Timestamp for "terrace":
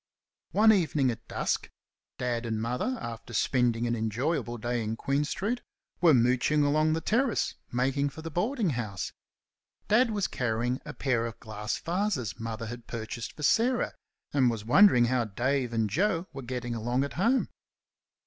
7.01-7.53